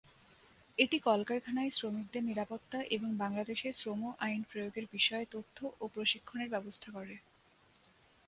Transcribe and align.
এটি 0.77 0.97
কলকারখানায় 1.07 1.71
শ্রমিকদের 1.71 2.23
নিরাপত্তা 2.23 2.79
এবং 2.95 3.09
বাংলাদেশে 3.15 3.69
শ্রম 3.73 4.01
আইন 4.19 4.41
প্রয়োগের 4.49 4.85
বিষয়ে 4.91 5.25
তথ্য 5.31 5.57
ও 5.79 5.93
প্রশিক্ষণের 5.93 6.49
ব্যবস্থা 6.53 6.89
করে। 6.91 7.15